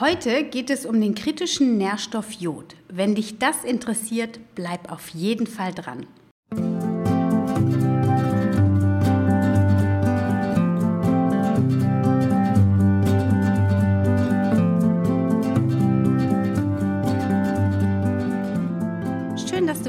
[0.00, 2.76] Heute geht es um den kritischen Nährstoff Jod.
[2.88, 6.06] Wenn dich das interessiert, bleib auf jeden Fall dran.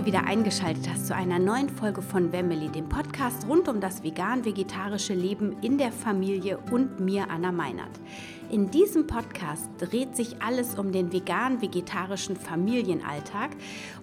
[0.06, 5.14] Wieder eingeschaltet hast zu einer neuen Folge von Wemmeli, dem Podcast rund um das vegan-vegetarische
[5.14, 8.02] Leben in der Familie und mir, Anna Meinert.
[8.50, 13.52] In diesem Podcast dreht sich alles um den vegan-vegetarischen Familienalltag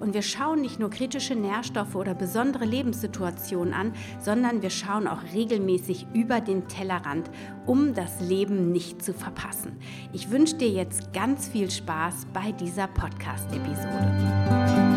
[0.00, 5.22] und wir schauen nicht nur kritische Nährstoffe oder besondere Lebenssituationen an, sondern wir schauen auch
[5.34, 7.30] regelmäßig über den Tellerrand,
[7.66, 9.76] um das Leben nicht zu verpassen.
[10.12, 14.89] Ich wünsche dir jetzt ganz viel Spaß bei dieser Podcast-Episode.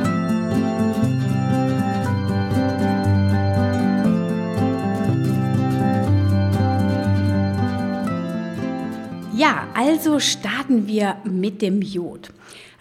[9.44, 12.30] Ja, also starten wir mit dem Jod.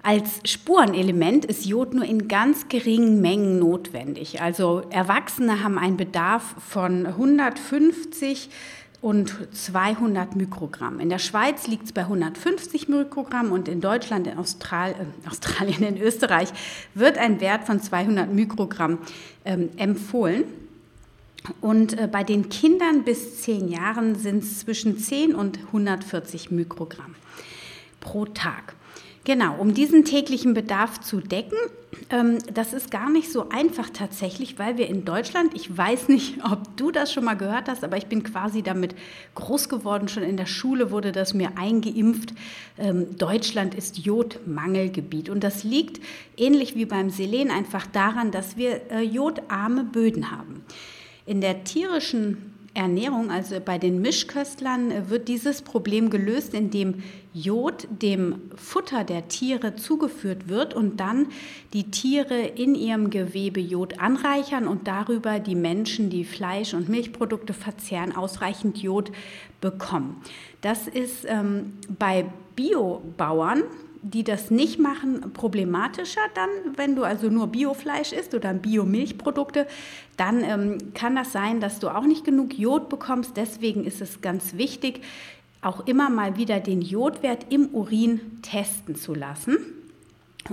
[0.05, 4.41] Als Spurenelement ist Jod nur in ganz geringen Mengen notwendig.
[4.41, 8.49] Also Erwachsene haben einen Bedarf von 150
[9.01, 11.01] und 200 Mikrogramm.
[11.01, 15.83] In der Schweiz liegt es bei 150 Mikrogramm und in Deutschland, in Austral äh, Australien,
[15.97, 16.51] in Österreich
[16.95, 18.99] wird ein Wert von 200 Mikrogramm
[19.45, 20.45] ähm, empfohlen.
[21.61, 27.15] Und äh, bei den Kindern bis 10 Jahren sind es zwischen 10 und 140 Mikrogramm
[28.01, 28.75] pro Tag.
[29.25, 31.57] Genau, um diesen täglichen Bedarf zu decken,
[32.11, 36.45] ähm, das ist gar nicht so einfach tatsächlich, weil wir in Deutschland, ich weiß nicht,
[36.51, 38.97] ob du das schon mal gehört hast, aber ich bin quasi damit
[39.37, 42.35] groß geworden, schon in der Schule wurde das mir eingeimpft.
[42.79, 46.03] Ähm, Deutschland ist Jodmangelgebiet und das liegt
[46.37, 50.65] ähnlich wie beim Selen einfach daran, dass wir äh, jodarme Böden haben.
[51.25, 57.03] In der tierischen Ernährung, also bei den Mischköstlern, wird dieses Problem gelöst, indem
[57.35, 61.29] Jod dem Futter der Tiere zugeführt wird und dann
[61.75, 67.53] die Tiere in ihrem Gewebe Jod anreichern und darüber die Menschen, die Fleisch- und Milchprodukte
[67.53, 69.13] verzehren, ausreichend Jod
[69.61, 70.23] bekommen.
[70.63, 73.63] Das ist ähm, bei Biobauern
[74.03, 79.67] die das nicht machen, problematischer dann, wenn du also nur Biofleisch isst oder Biomilchprodukte,
[80.17, 83.37] dann ähm, kann das sein, dass du auch nicht genug Jod bekommst.
[83.37, 85.01] Deswegen ist es ganz wichtig,
[85.63, 89.57] auch immer mal wieder den Jodwert im Urin testen zu lassen.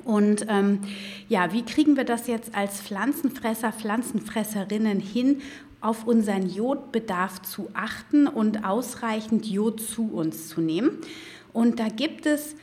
[0.03, 0.81] Und ähm,
[1.27, 5.41] ja, wie kriegen wir das jetzt als Pflanzenfresser, Pflanzenfresserinnen hin,
[5.81, 10.91] auf unseren Jodbedarf zu achten und ausreichend Jod zu uns zu nehmen?
[11.53, 12.55] Und da gibt es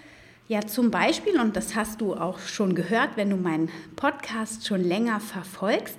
[0.48, 4.82] ja, zum Beispiel, und das hast du auch schon gehört, wenn du meinen Podcast schon
[4.82, 5.96] länger verfolgst,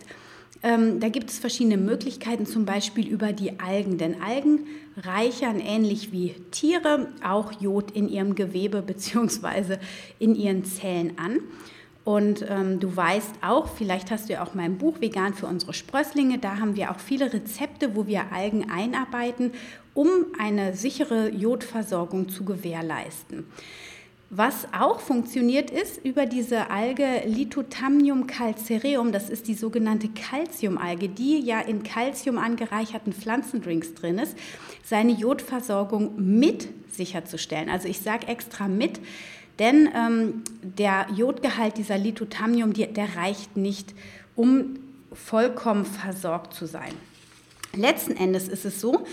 [0.64, 3.98] ähm, da gibt es verschiedene Möglichkeiten, zum Beispiel über die Algen.
[3.98, 9.78] Denn Algen reichern ähnlich wie Tiere auch Jod in ihrem Gewebe bzw.
[10.20, 11.40] in ihren Zellen an.
[12.04, 15.74] Und ähm, du weißt auch, vielleicht hast du ja auch mein Buch Vegan für unsere
[15.74, 19.52] Sprösslinge, da haben wir auch viele Rezepte, wo wir Algen einarbeiten,
[19.94, 20.08] um
[20.40, 23.46] eine sichere Jodversorgung zu gewährleisten.
[24.30, 31.40] Was auch funktioniert ist über diese Alge Lithotamnium calcareum, das ist die sogenannte Calciumalge, die
[31.40, 34.36] ja in Calcium angereicherten Pflanzendrinks drin ist,
[34.84, 37.70] seine Jodversorgung mit sicherzustellen.
[37.70, 39.00] Also ich sage extra mit,
[39.60, 43.96] denn ähm, der Jodgehalt dieser Lithotamnium, die, der reicht nicht,
[44.36, 44.78] um
[45.14, 46.92] vollkommen versorgt zu sein.
[47.74, 49.06] Letzten Endes ist es so,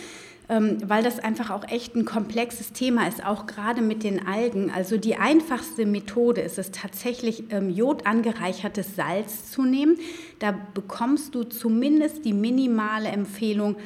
[0.86, 4.70] weil das einfach auch echt ein komplexes Thema ist, auch gerade mit den Algen.
[4.70, 9.96] Also die einfachste Methode ist es tatsächlich, ähm, jodangereichertes Salz zu nehmen.
[10.40, 13.76] Da bekommst du zumindest die minimale Empfehlung,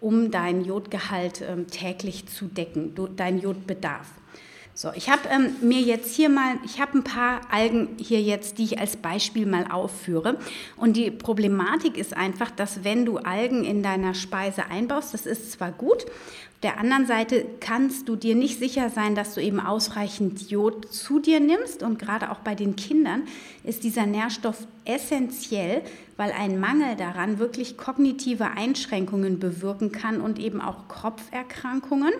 [0.00, 4.08] um deinen Jodgehalt ähm, täglich zu decken, deinen Jodbedarf.
[4.76, 8.58] So, ich habe ähm, mir jetzt hier mal, ich habe ein paar Algen hier jetzt,
[8.58, 10.36] die ich als Beispiel mal aufführe.
[10.76, 15.52] Und die Problematik ist einfach, dass wenn du Algen in deiner Speise einbaust, das ist
[15.52, 19.60] zwar gut, auf der anderen Seite kannst du dir nicht sicher sein, dass du eben
[19.60, 21.84] ausreichend Jod zu dir nimmst.
[21.84, 23.22] Und gerade auch bei den Kindern
[23.62, 25.82] ist dieser Nährstoff essentiell,
[26.16, 32.12] weil ein Mangel daran wirklich kognitive Einschränkungen bewirken kann und eben auch Kopferkrankungen.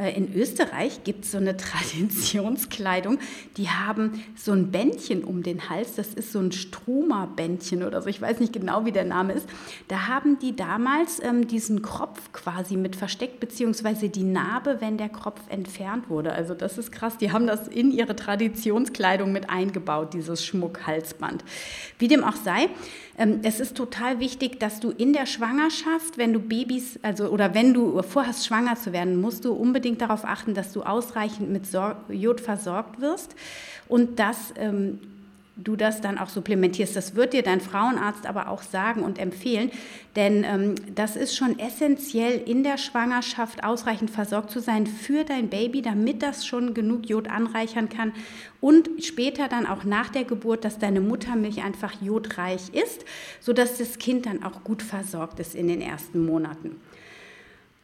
[0.00, 3.18] Äh, in Österreich gibt es so eine Traditionskleidung,
[3.56, 8.08] die haben so ein Bändchen um den Hals, das ist so ein Struma-Bändchen oder so,
[8.08, 9.48] ich weiß nicht genau, wie der Name ist.
[9.88, 15.10] Da haben die damals ähm, diesen Kropf quasi mit versteckt, beziehungsweise die Narbe, wenn der
[15.10, 16.32] Kropf entfernt wurde.
[16.32, 21.44] Also das ist krass, die haben das in ihre Traditionskleidung mit eingebaut, dieses Schmuckhalsband.
[21.98, 22.68] Wie dem auch sei,
[23.42, 27.74] es ist total wichtig, dass du in der Schwangerschaft, wenn du Babys, also oder wenn
[27.74, 31.64] du vorhast, schwanger zu werden, musst du unbedingt darauf achten, dass du ausreichend mit
[32.08, 33.36] Jod versorgt wirst
[33.88, 35.00] und dass ähm,
[35.64, 36.96] du das dann auch supplementierst.
[36.96, 39.70] Das wird dir dein Frauenarzt aber auch sagen und empfehlen,
[40.16, 45.48] denn ähm, das ist schon essentiell in der Schwangerschaft ausreichend versorgt zu sein für dein
[45.48, 48.12] Baby, damit das schon genug Jod anreichern kann
[48.60, 53.04] und später dann auch nach der Geburt, dass deine Muttermilch einfach jodreich ist,
[53.40, 56.80] sodass das Kind dann auch gut versorgt ist in den ersten Monaten.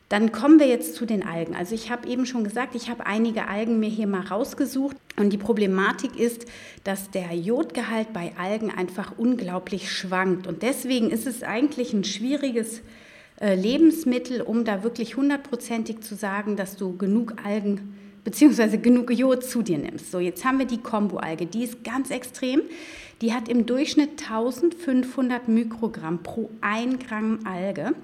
[0.08, 1.56] Dann kommen wir jetzt zu den Algen.
[1.56, 4.96] Also ich habe eben schon gesagt, ich habe einige Algen mir hier mal rausgesucht.
[5.16, 6.46] Und die Problematik ist,
[6.84, 10.46] dass der Jodgehalt bei Algen einfach unglaublich schwankt.
[10.46, 12.82] Und deswegen ist es eigentlich ein schwieriges
[13.40, 18.76] äh, Lebensmittel, um da wirklich hundertprozentig zu sagen, dass du genug Algen bzw.
[18.76, 20.12] genug Jod zu dir nimmst.
[20.12, 21.46] So, jetzt haben wir die Kombo-Alge.
[21.46, 22.62] Die ist ganz extrem.
[23.22, 27.94] Die hat im Durchschnitt 1500 Mikrogramm pro 1 Gramm Alge.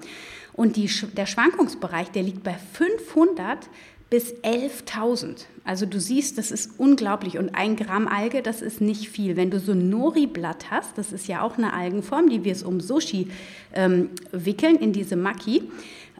[0.53, 3.69] Und die, der Schwankungsbereich, der liegt bei 500
[4.09, 5.45] bis 11.000.
[5.63, 7.37] Also du siehst, das ist unglaublich.
[7.37, 9.35] Und ein Gramm Alge, das ist nicht viel.
[9.35, 12.63] Wenn du so ein Nori-Blatt hast, das ist ja auch eine Algenform, die wir es
[12.63, 13.29] um Sushi
[13.73, 15.63] ähm, wickeln, in diese Maki,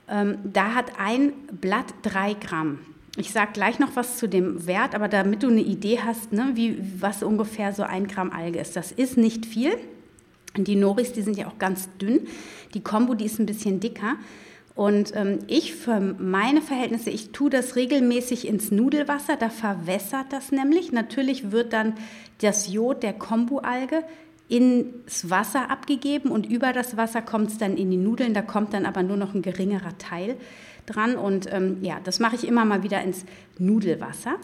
[0.09, 2.79] ähm, da hat ein Blatt drei Gramm.
[3.15, 6.51] Ich sage gleich noch was zu dem Wert, aber damit du eine Idee hast, ne,
[6.55, 8.75] wie, was ungefähr so ein Gramm Alge ist.
[8.75, 9.77] Das ist nicht viel.
[10.57, 12.27] Die Noris, die sind ja auch ganz dünn.
[12.73, 14.15] Die Kombo, die ist ein bisschen dicker.
[14.75, 20.51] Und ähm, ich für meine Verhältnisse, ich tue das regelmäßig ins Nudelwasser, da verwässert das
[20.51, 20.91] nämlich.
[20.91, 21.93] Natürlich wird dann
[22.41, 24.03] das Jod der Kombu-Alge
[24.49, 28.73] ins Wasser abgegeben und über das Wasser kommt es dann in die Nudeln, da kommt
[28.73, 30.35] dann aber nur noch ein geringerer Teil
[30.85, 31.15] dran.
[31.15, 33.25] Und ähm, ja, das mache ich immer mal wieder ins
[33.57, 34.35] Nudelwasser.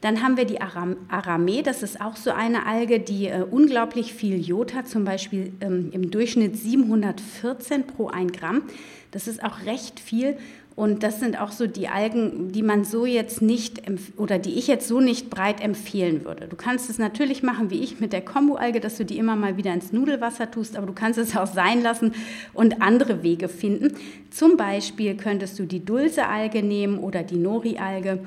[0.00, 4.12] Dann haben wir die Aram Arame, das ist auch so eine Alge, die äh, unglaublich
[4.12, 8.62] viel Jod hat, zum Beispiel ähm, im Durchschnitt 714 pro 1 Gramm.
[9.10, 10.36] Das ist auch recht viel
[10.76, 13.82] und das sind auch so die Algen, die man so jetzt nicht
[14.18, 16.48] oder die ich jetzt so nicht breit empfehlen würde.
[16.48, 19.56] Du kannst es natürlich machen wie ich mit der Kombo-Alge, dass du die immer mal
[19.56, 22.12] wieder ins Nudelwasser tust, aber du kannst es auch sein lassen
[22.52, 23.94] und andere Wege finden.
[24.30, 28.18] Zum Beispiel könntest du die Dulse-Alge nehmen oder die Nori-Alge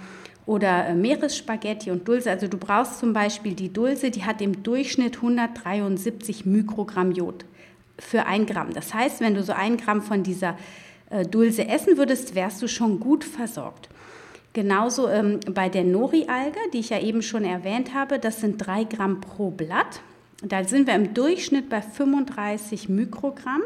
[0.48, 2.32] oder äh, Meeresspaghetti und Dulse.
[2.32, 7.46] Also du brauchst zum Beispiel die Dulse, die hat im Durchschnitt 173 Mikrogramm Jod
[8.00, 8.74] für ein Gramm.
[8.74, 10.58] Das heißt, wenn du so ein Gramm von dieser
[11.10, 13.90] äh, Dulse essen würdest, wärst du schon gut versorgt.
[14.54, 18.84] Genauso ähm, bei der Nori-Alge, die ich ja eben schon erwähnt habe, das sind drei
[18.84, 20.02] Gramm pro Blatt.
[20.42, 23.62] Da sind wir im Durchschnitt bei 35 Mikrogramm.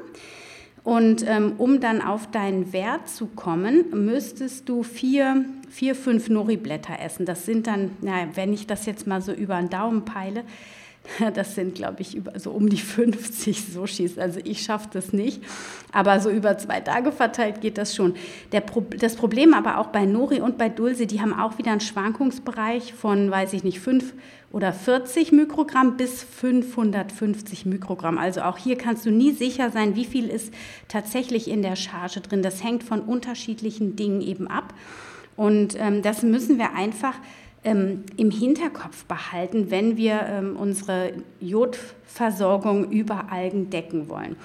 [0.84, 7.00] Und ähm, um dann auf deinen Wert zu kommen, müsstest du vier, vier fünf Nori-Blätter
[7.00, 7.26] essen.
[7.26, 10.44] Das sind dann, na, wenn ich das jetzt mal so über den Daumen peile,
[11.34, 14.18] das sind, glaube ich, über, so um die 50 Sushis.
[14.18, 15.42] Also ich schaffe das nicht.
[15.92, 18.16] Aber so über zwei Tage verteilt geht das schon.
[18.66, 21.82] Pro, das Problem aber auch bei Nori und bei Dulce, die haben auch wieder einen
[21.82, 24.14] Schwankungsbereich von, weiß ich nicht, 5
[24.52, 28.18] oder 40 Mikrogramm bis 550 Mikrogramm.
[28.18, 30.54] Also auch hier kannst du nie sicher sein, wie viel ist
[30.88, 32.44] tatsächlich in der Charge drin.
[32.44, 34.74] Das hängt von unterschiedlichen Dingen eben ab.
[35.36, 37.16] Und ähm, das müssen wir einfach
[37.64, 44.36] ähm, im Hinterkopf behalten, wenn wir ähm, unsere Jodversorgung über Algen decken wollen.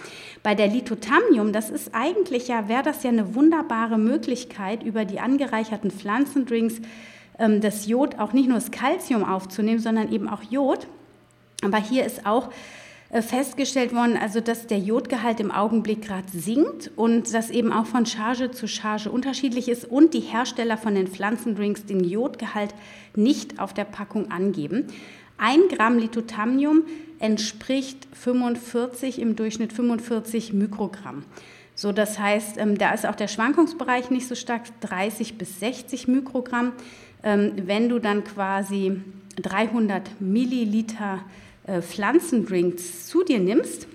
[0.42, 5.20] Bei der Lithothamnium, das ist eigentlich ja, wäre das ja eine wunderbare Möglichkeit, über die
[5.20, 6.80] angereicherten Pflanzendrinks
[7.38, 10.86] ähm, das Jod, auch nicht nur das Kalzium aufzunehmen, sondern eben auch Jod.
[11.62, 12.50] Aber hier ist auch
[13.10, 18.04] festgestellt worden, also dass der Jodgehalt im Augenblick gerade sinkt und das eben auch von
[18.04, 22.74] Charge zu Charge unterschiedlich ist und die Hersteller von den Pflanzendrinks den Jodgehalt
[23.14, 24.88] nicht auf der Packung angeben.
[25.38, 26.82] Ein Gramm Lithothamnium
[27.18, 31.24] entspricht 45 im Durchschnitt 45 Mikrogramm.
[31.74, 36.08] So, das heißt, ähm, da ist auch der Schwankungsbereich nicht so stark, 30 bis 60
[36.08, 36.72] Mikrogramm.
[37.22, 39.00] Ähm, wenn du dann quasi
[39.36, 41.20] 300 Milliliter
[41.68, 43.86] äh, Pflanzendrinks zu dir nimmst,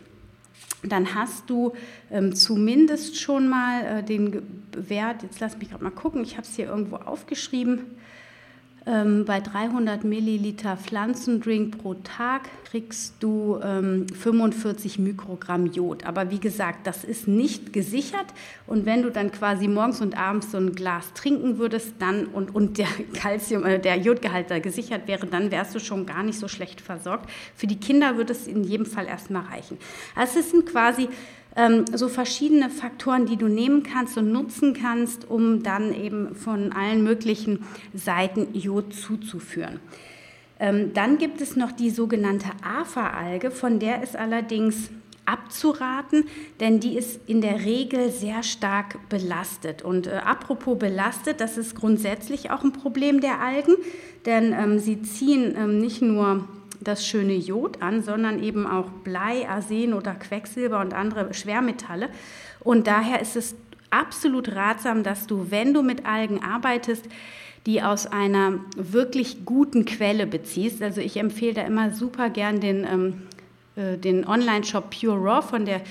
[0.83, 1.73] dann hast du
[2.11, 4.43] ähm, zumindest schon mal äh, den
[4.75, 7.81] Wert, jetzt lass mich gerade mal gucken, ich habe es hier irgendwo aufgeschrieben,
[8.85, 16.05] ähm, bei 300 Milliliter Pflanzendrink pro Tag kriegst du ähm, 45 Mikrogramm Jod.
[16.05, 18.25] Aber wie gesagt, das ist nicht gesichert.
[18.67, 22.53] Und wenn du dann quasi morgens und abends so ein Glas trinken würdest, dann und,
[22.53, 26.39] und der Calcium, äh, der Jodgehalt da gesichert wäre, dann wärst du schon gar nicht
[26.39, 27.29] so schlecht versorgt.
[27.55, 29.77] Für die Kinder würde es in jedem Fall erstmal reichen.
[30.15, 31.07] Also es sind quasi
[31.93, 37.03] so verschiedene Faktoren, die du nehmen kannst und nutzen kannst, um dann eben von allen
[37.03, 39.79] möglichen Seiten Jod zuzuführen.
[40.59, 44.89] Ähm, dann gibt es noch die sogenannte AFA-Alge, von der ist allerdings
[45.25, 46.25] abzuraten,
[46.59, 49.81] denn die ist in der Regel sehr stark belastet.
[49.81, 53.75] Und äh, apropos belastet, das ist grundsätzlich auch ein Problem der Algen,
[54.25, 56.47] denn ähm, sie ziehen ähm, nicht nur
[56.83, 62.09] das schöne Jod an, sondern eben auch Blei, Arsen oder Quecksilber und andere Schwermetalle.
[62.59, 63.55] Und daher ist es
[63.89, 67.05] absolut ratsam, dass du, wenn du mit Algen arbeitest,
[67.65, 70.81] die aus einer wirklich guten Quelle beziehst.
[70.81, 73.21] Also ich empfehle da immer super gern den, ähm,
[73.75, 75.81] äh, den Online-Shop Pure Raw von der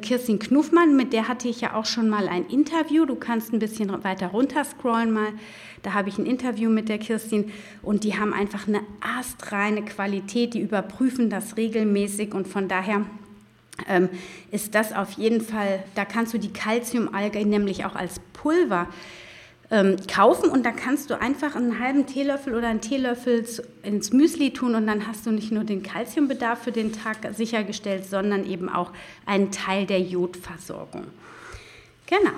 [0.00, 0.96] Kirstin Knuffmann.
[0.96, 3.06] Mit der hatte ich ja auch schon mal ein Interview.
[3.06, 5.32] Du kannst ein bisschen weiter runter scrollen mal.
[5.82, 7.52] Da habe ich ein Interview mit der Kirstin
[7.82, 10.54] und die haben einfach eine astreine Qualität.
[10.54, 13.06] Die überprüfen das regelmäßig und von daher
[13.86, 14.08] ähm,
[14.50, 18.88] ist das auf jeden Fall, da kannst du die Calciumalge nämlich auch als Pulver
[19.70, 23.44] ähm, kaufen und da kannst du einfach einen halben Teelöffel oder einen Teelöffel
[23.82, 28.06] ins Müsli tun und dann hast du nicht nur den Kalziumbedarf für den Tag sichergestellt,
[28.06, 28.92] sondern eben auch
[29.26, 31.04] einen Teil der Jodversorgung.
[32.06, 32.30] Genau.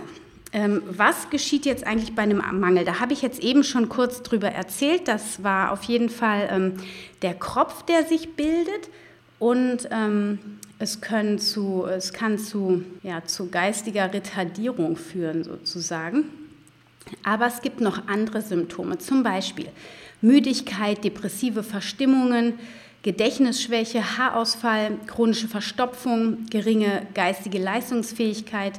[0.53, 2.85] Ähm, was geschieht jetzt eigentlich bei einem Mangel?
[2.85, 5.07] Da habe ich jetzt eben schon kurz drüber erzählt.
[5.07, 6.75] Das war auf jeden Fall ähm,
[7.23, 8.89] der Kropf, der sich bildet
[9.39, 10.41] und ähm,
[10.81, 16.25] es, können zu, es kann zu, ja, zu geistiger Retardierung führen sozusagen.
[17.23, 19.69] Aber es gibt noch andere Symptome, zum Beispiel
[20.21, 22.59] Müdigkeit, depressive Verstimmungen,
[23.03, 28.79] Gedächtnisschwäche, Haarausfall, chronische Verstopfung, geringe geistige Leistungsfähigkeit,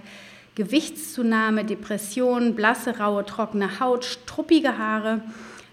[0.54, 5.22] Gewichtszunahme, Depression, blasse, raue, trockene Haut, struppige Haare,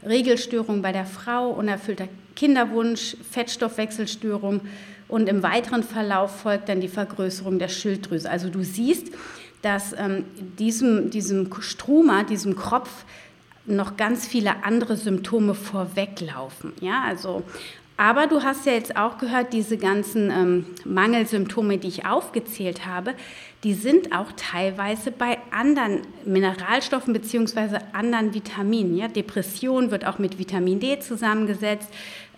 [0.07, 4.63] Regelstörung bei der Frau, unerfüllter Kinderwunsch, Fettstoffwechselstörung
[5.09, 8.31] und im weiteren Verlauf folgt dann die Vergrößerung der Schilddrüse.
[8.31, 9.09] Also du siehst,
[9.63, 10.25] dass ähm,
[10.59, 13.05] diesem, diesem Struma, diesem Kropf,
[13.67, 16.73] noch ganz viele andere Symptome vorweglaufen.
[16.81, 17.43] Ja, also,
[17.97, 23.15] aber du hast ja jetzt auch gehört, diese ganzen ähm, Mangelsymptome, die ich aufgezählt habe,
[23.65, 27.79] die sind auch teilweise bei anderen Mineralstoffen bzw.
[27.93, 28.97] anderen Vitaminen.
[28.97, 29.09] Ja?
[29.09, 31.89] Depression wird auch mit Vitamin D zusammengesetzt.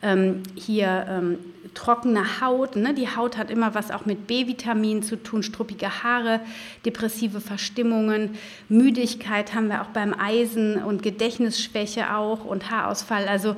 [0.03, 1.39] Ähm, hier ähm,
[1.75, 2.77] trockene Haut.
[2.77, 2.95] Ne?
[2.95, 6.41] Die Haut hat immer was auch mit B-Vitaminen zu tun, struppige Haare,
[6.85, 8.37] depressive Verstimmungen,
[8.69, 13.29] Müdigkeit haben wir auch beim Eisen und Gedächtnisschwäche auch und Haarausfall.
[13.29, 13.57] Also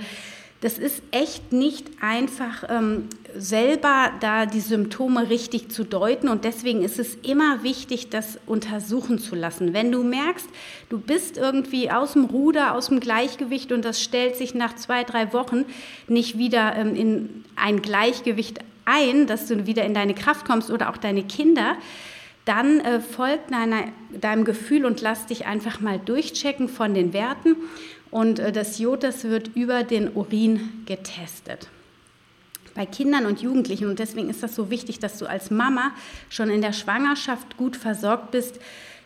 [0.63, 6.29] das ist echt nicht einfach, ähm, selber da die Symptome richtig zu deuten.
[6.29, 9.75] Und deswegen ist es immer wichtig, das untersuchen zu lassen.
[9.75, 10.49] Wenn du merkst,
[10.89, 15.03] du bist irgendwie aus dem Ruder, aus dem Gleichgewicht und das stellt sich nach zwei,
[15.03, 15.65] drei Wochen
[16.07, 20.91] nicht wieder ähm, in ein Gleichgewicht ein, dass du wieder in deine Kraft kommst oder
[20.91, 21.77] auch deine Kinder,
[22.45, 23.85] dann äh, folgt deiner,
[24.21, 27.57] deinem Gefühl und lass dich einfach mal durchchecken von den Werten.
[28.13, 31.69] Und äh, das Jod, das wird über den Urin getestet.
[32.75, 35.91] Bei Kindern und Jugendlichen, und deswegen ist das so wichtig, dass du als Mama
[36.31, 38.61] schon in der Schwangerschaft gut versorgt bist,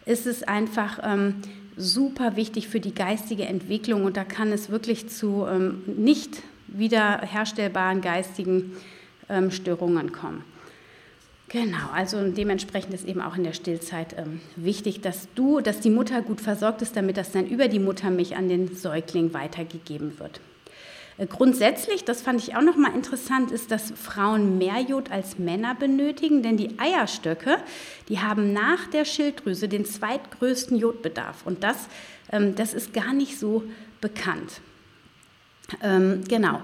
[0.05, 1.37] ist es einfach ähm,
[1.77, 8.01] super wichtig für die geistige Entwicklung und da kann es wirklich zu ähm, nicht wiederherstellbaren
[8.01, 8.73] geistigen
[9.29, 10.45] ähm, Störungen kommen.
[11.49, 15.91] Genau, also dementsprechend ist eben auch in der Stillzeit ähm, wichtig, dass du, dass die
[15.91, 20.41] Mutter gut versorgt ist, damit das dann über die Muttermilch an den Säugling weitergegeben wird.
[21.19, 25.39] Äh, grundsätzlich, das fand ich auch noch mal interessant, ist, dass Frauen mehr Jod als
[25.39, 27.59] Männer benötigen, denn die Eierstöcke,
[28.09, 31.89] die haben nach der Schilddrüse den zweitgrößten Jodbedarf und das,
[32.33, 33.63] ähm, das ist gar nicht so
[34.01, 34.61] bekannt.
[35.81, 36.61] Ähm, genau.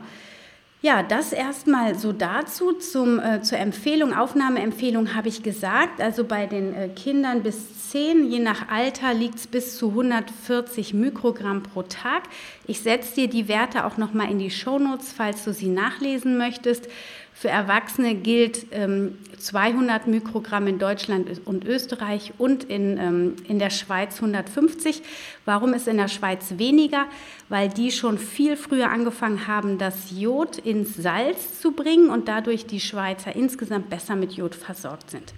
[0.85, 2.73] Ja, das erstmal so dazu.
[2.73, 6.01] Zum, äh, zur Empfehlung, Aufnahmeempfehlung habe ich gesagt.
[6.01, 10.93] Also bei den äh, Kindern bis 10, je nach Alter, liegt es bis zu 140
[10.93, 12.25] Mikrogramm pro Tag.
[12.67, 16.89] Ich setze dir die Werte auch nochmal in die Shownotes, falls du sie nachlesen möchtest.
[17.35, 23.71] Für Erwachsene gilt ähm, 200 Mikrogramm in Deutschland und Österreich und in, ähm, in der
[23.71, 25.03] Schweiz 150.
[25.45, 27.07] Warum ist in der Schweiz weniger?
[27.49, 32.67] Weil die schon viel früher angefangen haben, das Jod ins Salz zu bringen und dadurch
[32.67, 35.35] die Schweizer insgesamt besser mit Jod versorgt sind.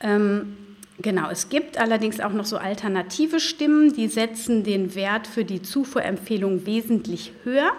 [0.00, 0.56] Ähm,
[0.98, 5.60] Genau, es gibt allerdings auch noch so alternative Stimmen, die setzen den Wert für die
[5.60, 7.72] Zufuhrempfehlung wesentlich höher.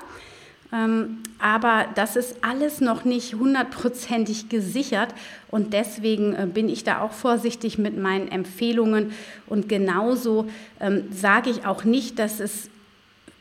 [0.74, 5.14] Ähm, aber das ist alles noch nicht hundertprozentig gesichert
[5.50, 9.12] und deswegen äh, bin ich da auch vorsichtig mit meinen Empfehlungen.
[9.46, 10.48] Und genauso
[10.82, 12.70] ähm, sage ich auch nicht, dass es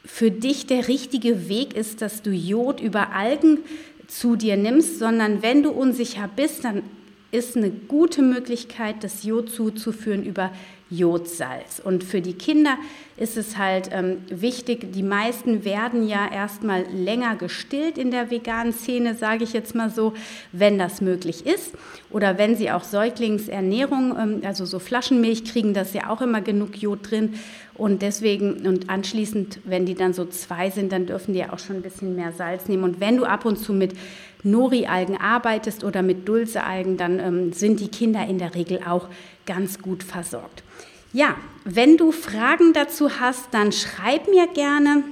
[0.04, 3.58] für dich der richtige Weg ist, dass du Jod über Algen
[4.06, 6.84] zu dir nimmst, sondern wenn du unsicher bist, dann
[7.32, 10.52] ist eine gute Möglichkeit, das Jod zuzuführen über
[10.88, 11.80] Jodsalz.
[11.82, 12.78] Und für die Kinder
[13.16, 18.72] ist es halt ähm, wichtig, die meisten werden ja erstmal länger gestillt in der veganen
[18.72, 20.12] Szene, sage ich jetzt mal so,
[20.52, 21.72] wenn das möglich ist.
[22.10, 26.40] Oder wenn sie auch Säuglingsernährung, ähm, also so Flaschenmilch kriegen, da ist ja auch immer
[26.40, 27.34] genug Jod drin.
[27.74, 31.58] Und deswegen, und anschließend, wenn die dann so zwei sind, dann dürfen die ja auch
[31.58, 32.84] schon ein bisschen mehr Salz nehmen.
[32.84, 33.92] Und wenn du ab und zu mit
[34.44, 39.08] Nori-Algen arbeitest oder mit Dulce-Algen, dann ähm, sind die Kinder in der Regel auch
[39.46, 40.62] ganz gut versorgt.
[41.16, 45.02] Ja, wenn du Fragen dazu hast, dann schreib mir gerne.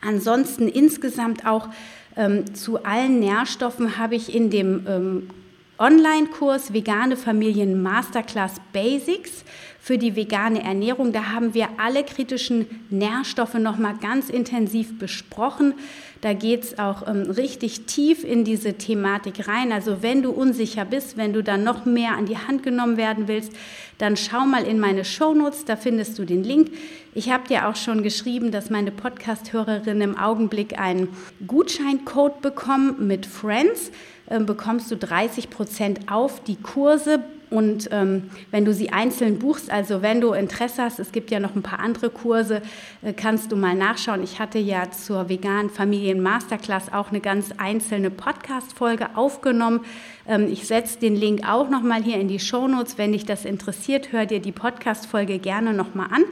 [0.00, 1.68] Ansonsten insgesamt auch
[2.16, 5.30] ähm, zu allen Nährstoffen habe ich in dem ähm,
[5.78, 9.44] Online-Kurs Vegane Familien Masterclass Basics
[9.78, 11.12] für die vegane Ernährung.
[11.12, 15.74] Da haben wir alle kritischen Nährstoffe nochmal ganz intensiv besprochen.
[16.20, 19.70] Da geht es auch ähm, richtig tief in diese Thematik rein.
[19.70, 23.28] Also wenn du unsicher bist, wenn du dann noch mehr an die Hand genommen werden
[23.28, 23.52] willst,
[23.98, 26.72] dann schau mal in meine Shownotes, da findest du den Link.
[27.14, 31.08] Ich habe dir auch schon geschrieben, dass meine Podcast-Hörerinnen im Augenblick einen
[31.46, 33.92] Gutscheincode bekommen mit Friends.
[34.30, 39.70] Ähm, bekommst du 30 Prozent auf die Kurse und ähm, wenn du sie einzeln buchst,
[39.70, 42.60] also wenn du Interesse hast, es gibt ja noch ein paar andere Kurse,
[43.02, 44.22] äh, kannst du mal nachschauen.
[44.22, 49.80] Ich hatte ja zur veganen Familien Masterclass auch eine ganz einzelne Podcast-Folge aufgenommen.
[50.26, 52.98] Ähm, ich setze den Link auch nochmal hier in die Show Notes.
[52.98, 56.24] Wenn dich das interessiert, hör dir die Podcast-Folge gerne nochmal an.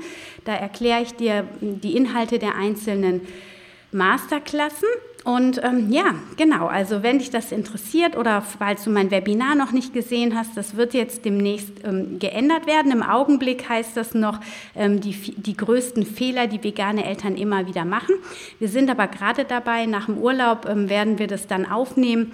[0.44, 3.22] Da erkläre ich dir die Inhalte der einzelnen
[3.90, 4.88] Masterklassen.
[5.26, 9.72] Und ähm, ja, genau, also wenn dich das interessiert oder falls du mein Webinar noch
[9.72, 12.92] nicht gesehen hast, das wird jetzt demnächst ähm, geändert werden.
[12.92, 14.38] Im Augenblick heißt das noch
[14.76, 18.14] ähm, die, die größten Fehler, die vegane Eltern immer wieder machen.
[18.60, 22.30] Wir sind aber gerade dabei, nach dem Urlaub ähm, werden wir das dann aufnehmen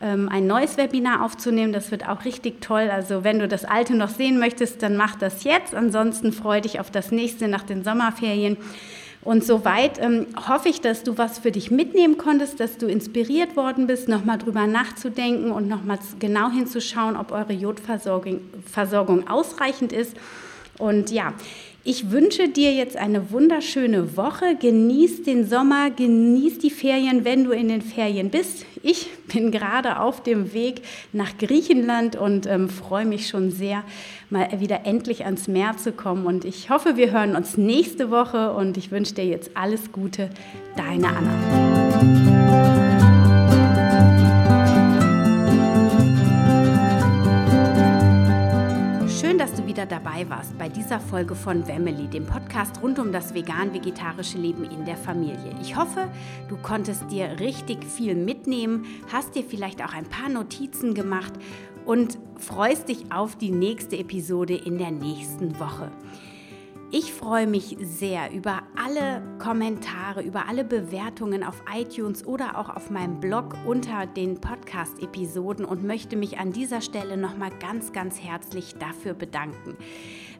[0.00, 1.72] ähm, ein neues Webinar aufzunehmen.
[1.72, 2.90] Das wird auch richtig toll.
[2.92, 5.74] Also wenn du das alte noch sehen möchtest, dann mach das jetzt.
[5.74, 8.56] Ansonsten freue dich auf das nächste nach den Sommerferien.
[9.26, 13.56] Und soweit ähm, hoffe ich, dass du was für dich mitnehmen konntest, dass du inspiriert
[13.56, 18.38] worden bist, nochmal drüber nachzudenken und nochmal genau hinzuschauen, ob eure Jodversorgung
[18.70, 20.16] Versorgung ausreichend ist.
[20.78, 21.34] Und ja,
[21.86, 24.56] ich wünsche dir jetzt eine wunderschöne Woche.
[24.60, 28.66] Genieß den Sommer, genieß die Ferien, wenn du in den Ferien bist.
[28.82, 33.84] Ich bin gerade auf dem Weg nach Griechenland und ähm, freue mich schon sehr,
[34.30, 36.26] mal wieder endlich ans Meer zu kommen.
[36.26, 40.30] Und ich hoffe, wir hören uns nächste Woche und ich wünsche dir jetzt alles Gute.
[40.76, 42.85] Deine Anna.
[49.66, 54.62] Wieder dabei warst bei dieser Folge von Family, dem Podcast rund um das vegan-vegetarische Leben
[54.64, 55.52] in der Familie.
[55.60, 56.08] Ich hoffe,
[56.48, 61.32] du konntest dir richtig viel mitnehmen, hast dir vielleicht auch ein paar Notizen gemacht
[61.84, 65.90] und freust dich auf die nächste Episode in der nächsten Woche.
[66.92, 72.90] Ich freue mich sehr über alle Kommentare, über alle Bewertungen auf iTunes oder auch auf
[72.90, 78.76] meinem Blog unter den Podcast-Episoden und möchte mich an dieser Stelle nochmal ganz, ganz herzlich
[78.76, 79.76] dafür bedanken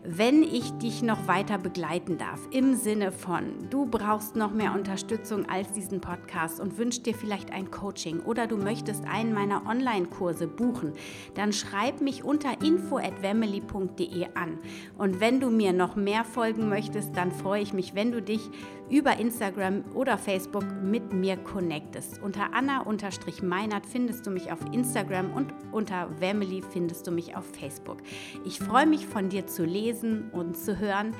[0.08, 5.48] wenn ich dich noch weiter begleiten darf, im Sinne von, du brauchst noch mehr Unterstützung
[5.48, 10.46] als diesen Podcast und wünschst dir vielleicht ein Coaching oder du möchtest einen meiner Online-Kurse
[10.46, 10.92] buchen,
[11.34, 14.58] dann schreib mich unter info@family.de an.
[14.96, 18.50] Und wenn du mir noch mehr folgen möchtest, dann freue ich mich, wenn du dich
[18.88, 22.22] über Instagram oder Facebook mit mir connectest.
[22.22, 27.98] Unter Anna-Meinert findest du mich auf Instagram und unter Family findest du mich auf Facebook.
[28.44, 29.64] Ich freue mich von dir zu
[29.96, 31.14] lesen und zu hören.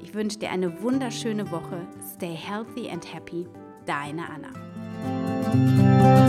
[0.00, 1.86] Ich wünsche dir eine wunderschöne Woche.
[2.14, 3.48] Stay healthy and happy.
[3.86, 6.27] Deine Anna.